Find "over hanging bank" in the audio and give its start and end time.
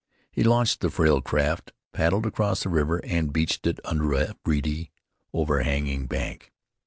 5.31-6.51